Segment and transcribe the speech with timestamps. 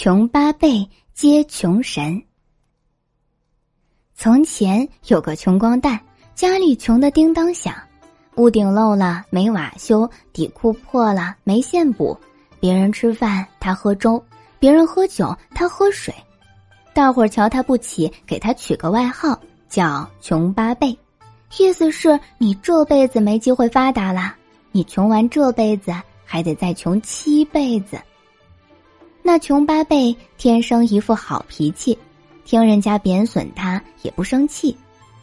[0.00, 2.22] 穷八辈接穷神。
[4.14, 5.98] 从前有个穷光蛋，
[6.36, 7.74] 家里穷的叮当响，
[8.36, 12.16] 屋顶漏了没瓦修，底裤破了没线补，
[12.60, 14.24] 别人吃饭他喝粥，
[14.60, 16.14] 别人喝酒他喝水，
[16.94, 19.36] 大伙儿瞧他不起，给他取个外号
[19.68, 20.96] 叫穷八辈，
[21.58, 24.36] 意思是你这辈子没机会发达了，
[24.70, 25.92] 你穷完这辈子
[26.24, 27.98] 还得再穷七辈子。
[29.28, 31.98] 那穷八辈天生一副好脾气，
[32.46, 34.74] 听人家贬损他也不生气，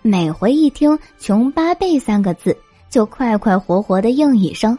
[0.00, 2.56] 每回一听“穷八辈”三个字，
[2.88, 4.78] 就快快活活的应一声：“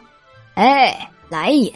[0.58, 1.72] 哎，来也。”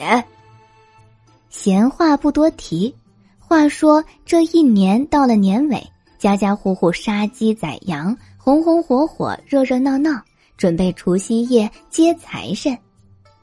[1.48, 2.92] 闲话不多提。
[3.38, 5.80] 话说这一年到了年尾，
[6.18, 10.20] 家家户户杀鸡宰羊，红红火火，热热闹闹，
[10.56, 12.76] 准备除夕夜接财神。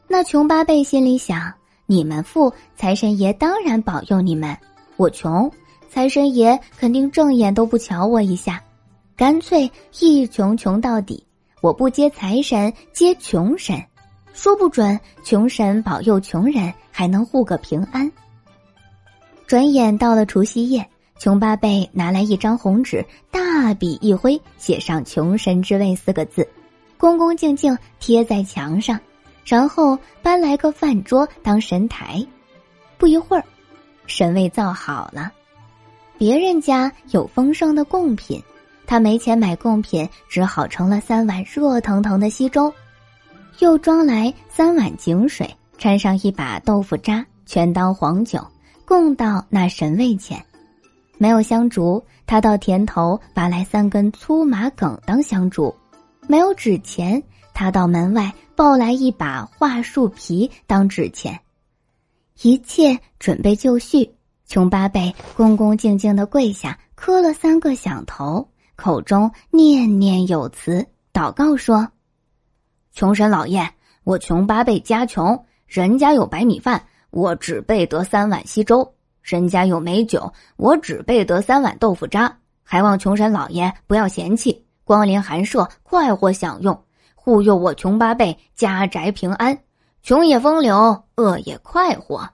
[0.10, 1.54] 那穷八辈心里想。
[1.86, 4.56] 你们富，财神爷当然保佑你们；
[4.96, 5.52] 我穷，
[5.90, 8.64] 财神爷肯定正眼都不瞧我一下，
[9.18, 11.26] 干脆一穷穷到底。
[11.62, 13.82] 我不接财神，接穷神，
[14.34, 18.12] 说不准穷神保佑穷人，还能护个平安。
[19.46, 20.86] 转眼到了除夕夜，
[21.20, 26.48] 穷八辈拿来一张红纸，大笔一挥，写上“穷神之位”四个字，
[26.98, 29.00] 恭恭敬敬贴在墙上。
[29.46, 32.26] 然后搬来个饭桌当神台，
[32.98, 33.44] 不一会儿，
[34.08, 35.32] 神位造好了。
[36.18, 38.42] 别人家有丰盛的贡品，
[38.86, 42.74] 他没钱买贡品，只好盛了三碗热腾腾的稀粥，
[43.60, 48.40] 又装来三碗井水，掺上一把豆腐渣，全当黄酒，
[48.86, 50.42] 供到那神位前。
[51.18, 55.74] 没有香烛，他到田头拔来三根粗麻梗当香烛；
[56.28, 57.22] 没有纸钱，
[57.54, 58.34] 他到门外。
[58.56, 61.40] 抱来一把桦树皮当纸钱，
[62.44, 64.14] 一切准备就绪。
[64.46, 71.88] 穷八辈恭恭敬敬的跪下，磕了三个响头，口中念念有词，祷告说
[72.94, 73.68] ：“穷神老爷，
[74.04, 78.94] 我穷八辈家穷，人家有白米饭，我只备得三碗稀粥；
[79.24, 82.38] 人家有美酒，我只备得三碗豆腐渣。
[82.62, 86.80] 还望穷神老爷不要嫌弃，光临寒舍，快活享用。”
[87.24, 89.58] 护佑我穷八辈家宅平安，
[90.02, 92.30] 穷也风流，恶也快活。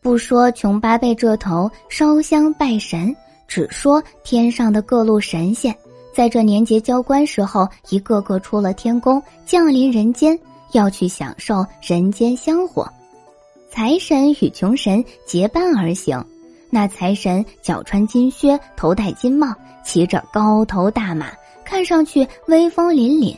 [0.00, 3.12] 不说穷八辈这头烧香拜神，
[3.48, 5.76] 只说天上的各路神仙，
[6.14, 10.38] 在这年节交关时候，一个个出了天宫，降临人间，
[10.70, 12.88] 要去享受人间香火。
[13.68, 16.24] 财神与穷神结伴而行，
[16.70, 19.52] 那财神脚穿金靴，头戴金帽，
[19.84, 21.32] 骑着高头大马，
[21.64, 23.36] 看上去威风凛凛。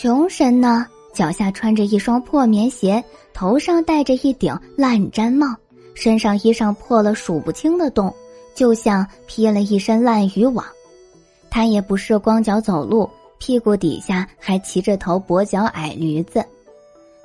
[0.00, 3.02] 穷神呢，脚下穿着一双破棉鞋，
[3.34, 5.48] 头上戴着一顶烂毡帽，
[5.92, 8.14] 身上衣裳破了数不清的洞，
[8.54, 10.64] 就像披了一身烂渔网。
[11.50, 16.44] 他也不是光脚走路，屁股底下还骑着头跛脚矮驴子。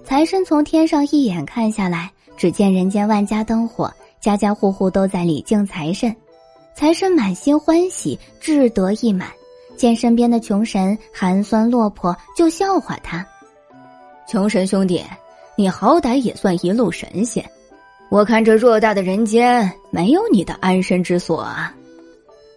[0.04, 6.16] 财神从天上一眼看下来，只见人间万家灯火，家家户户都在礼敬财神，
[6.74, 9.30] 财神满心欢喜，志得意满。
[9.76, 13.26] 见身边的穷神寒酸落魄，就笑话他
[14.28, 15.04] ：“穷神兄弟，
[15.56, 17.44] 你好歹也算一路神仙，
[18.10, 21.74] 我看这偌大的人间没有你的安身之所啊！”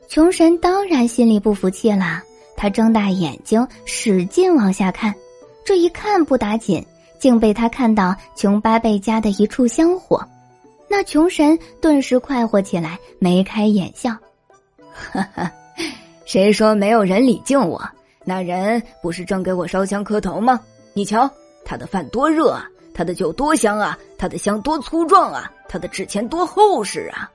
[0.09, 2.23] 穷神当然心里不服气了，
[2.57, 5.13] 他睁大眼睛使劲往下看，
[5.65, 6.85] 这一看不打紧，
[7.19, 10.25] 竟被他看到穷八辈家的一处香火，
[10.89, 14.11] 那穷神顿时快活起来，眉开眼笑，
[14.93, 15.51] 哈哈。
[16.27, 17.81] 谁说没有人礼敬我？
[18.25, 20.61] 那人不是正给我烧香磕头吗？
[20.93, 21.31] 你瞧，
[21.65, 27.31] 他的饭多热啊，他的酒多香啊，他的香多粗壮啊，他的纸钱多厚实啊！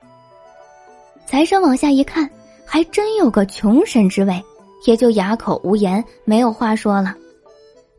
[1.26, 2.28] 财神往下一看，
[2.66, 4.44] 还真有个穷神之位，
[4.84, 7.16] 也就哑口无言，没有话说了。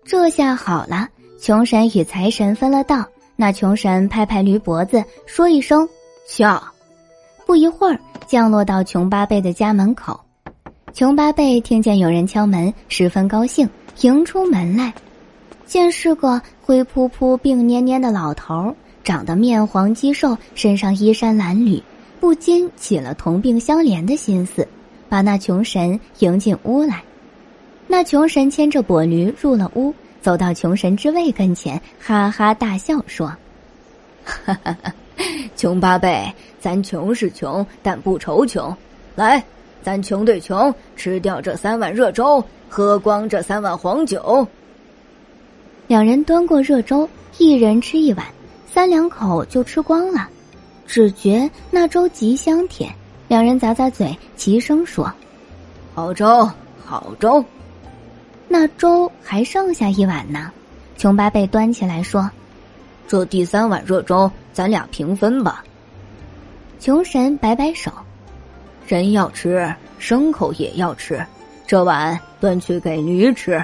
[0.05, 1.09] 这下好了，
[1.41, 3.03] 穷神与财神分了道。
[3.35, 5.89] 那穷神拍拍驴脖子，说一声
[6.27, 6.63] “笑”，
[7.47, 10.19] 不一会儿降落到穷八辈的家门口。
[10.93, 13.67] 穷八辈听见有人敲门，十分高兴，
[14.01, 14.93] 迎出门来，
[15.66, 21.81] 见是个灰扑扑、病蔫蔫的老头，长得面黄肌瘦，身上衣衫褴褛，
[22.19, 24.67] 不禁起了同病相怜的心思，
[25.09, 27.01] 把那穷神迎进屋来。
[27.87, 29.91] 那穷神牵着跛驴入了屋，
[30.22, 33.25] 走到穷神之位跟前，哈哈大笑说
[34.23, 34.93] ：“哈哈哈，
[35.55, 38.78] 穷八辈，咱穷是穷，但不愁穷，
[39.16, 39.43] 来。”
[39.84, 44.47] 咱穷对穷，吃掉这三碗热粥，喝光这三碗黄酒。
[45.88, 47.08] 两人端过热粥，
[47.38, 48.26] 一人吃一碗，
[48.66, 50.30] 三两口就吃光了。
[50.88, 52.94] 只觉那粥极香甜，
[53.28, 55.12] 两人咂咂嘴，齐声说
[55.94, 56.50] ：“好粥，
[56.85, 57.44] 好粥。”
[58.47, 60.52] 那粥还剩下一碗呢，
[60.97, 62.30] 穷八辈端起来说
[63.08, 65.64] ：“这第三碗热粥，咱俩平分吧。”
[66.80, 67.91] 穷神摆摆手
[68.88, 71.26] ：“人要吃，牲口也要吃，
[71.66, 73.64] 这碗端去给驴吃。”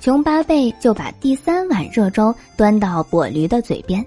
[0.00, 4.04] 穷八贝就把第三碗热粥端到跛驴的嘴边，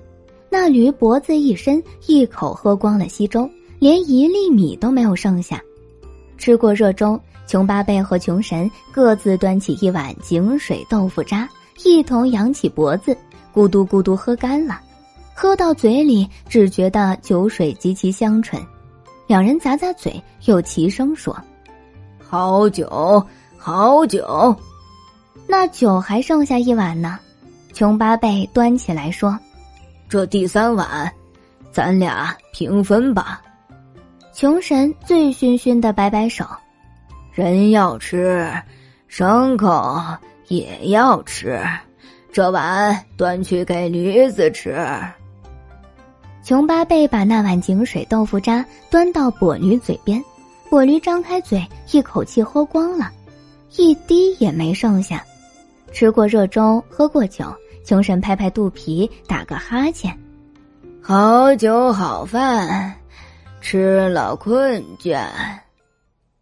[0.50, 3.50] 那驴脖子一伸，一口喝光了稀粥，
[3.80, 5.62] 连一粒米都没有剩下。
[6.38, 11.50] 吃过热粥，穷八贝和穷神各自端起一碗井水豆腐渣，
[11.84, 13.18] 一同扬起脖子，
[13.54, 14.80] 咕嘟咕嘟喝干了。
[15.34, 18.62] 喝到嘴里，只觉得酒水极其香醇。
[19.30, 21.38] 两人咂咂嘴，又齐声说
[22.18, 23.24] ：“好酒，
[23.60, 24.56] 好酒。”
[25.46, 27.20] 那酒还剩下一碗呢，
[27.72, 29.38] 穷八辈端起来说
[30.10, 31.14] ：“这第三碗，
[31.72, 33.40] 咱俩平分吧。”
[34.34, 36.44] 穷神醉醺醺的摆摆手
[37.32, 38.52] ：“人要吃，
[39.08, 40.02] 牲口
[40.48, 41.64] 也要吃，
[42.34, 44.76] 这碗端去给驴子吃。”
[46.50, 50.20] 穷八贝把那碗井水豆腐渣端到跛驴嘴边，
[50.72, 53.12] 跛驴张开嘴，一口气喝光了，
[53.76, 55.24] 一滴也没剩下。
[55.92, 57.46] 吃过热粥，喝过酒，
[57.86, 60.12] 穷神拍拍肚皮，打个哈欠。
[61.04, 62.96] 好酒好饭，
[63.62, 65.24] 吃了困倦。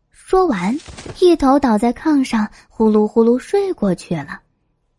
[0.09, 0.73] 说完，
[1.19, 4.39] 一头倒在炕上，呼噜呼噜睡过去了。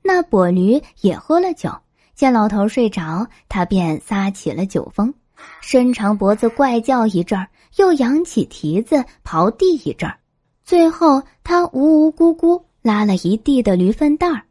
[0.02, 1.70] 那跛驴也喝了酒，
[2.19, 5.15] 见老头睡着，他便撒起了酒疯，
[5.61, 10.19] 伸长脖子怪叫一阵儿，又扬起蹄子刨地一阵儿，
[10.65, 12.61] 最后他呜呜咕咕。
[12.82, 14.43] 拉了一地的驴粪蛋儿，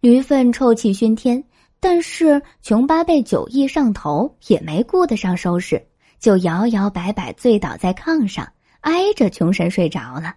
[0.00, 1.44] 驴粪臭气熏天。
[1.78, 5.80] 但是穷八贝酒意上头，也没顾得上收拾，
[6.18, 8.50] 就摇摇摆摆醉倒在炕上，
[8.80, 10.34] 挨着穷神睡着了。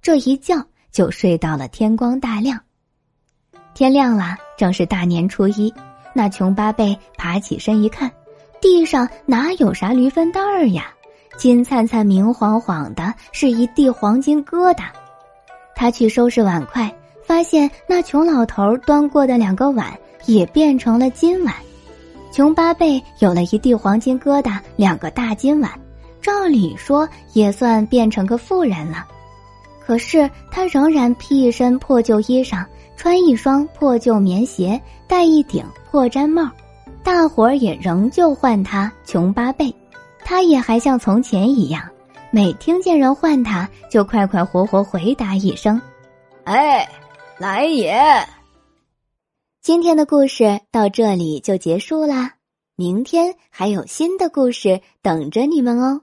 [0.00, 2.60] 这一觉就睡到了天光大亮。
[3.78, 5.72] 天亮了，正是大年初一。
[6.12, 8.10] 那穷八贝爬起身一看，
[8.60, 10.86] 地上哪有啥驴粪蛋儿呀？
[11.36, 14.86] 金灿灿、明晃晃的，是一地黄金疙瘩。
[15.76, 16.92] 他去收拾碗筷，
[17.24, 19.96] 发现那穷老头端过的两个碗
[20.26, 21.54] 也变成了金碗，
[22.32, 25.70] 穷八贝有了一地黄金疙瘩，两个大金碗，
[26.20, 29.06] 照理说也算变成个富人了。
[29.88, 32.62] 可是他仍然披一身破旧衣裳，
[32.94, 36.46] 穿一双破旧棉鞋，戴一顶破毡帽，
[37.02, 39.74] 大伙儿也仍旧唤他穷八辈，
[40.22, 41.88] 他也还像从前一样。
[42.30, 45.80] 每听见人唤他，就快快活活回答一声
[46.44, 46.86] ：“哎，
[47.38, 47.98] 来也。”
[49.62, 52.34] 今天的故事到这里就结束啦，
[52.76, 56.02] 明天还有新的故事等着你们哦，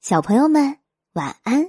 [0.00, 0.78] 小朋友们
[1.12, 1.68] 晚安。